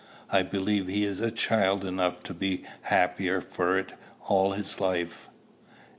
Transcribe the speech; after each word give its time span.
I 0.31 0.41
believe 0.41 0.87
he 0.87 1.03
is 1.03 1.21
child 1.35 1.85
enough 1.85 2.23
to 2.23 2.33
be 2.33 2.65
happier 2.81 3.39
for 3.39 3.77
it 3.77 3.93
all 4.25 4.53
his 4.53 4.79
life. 4.79 5.29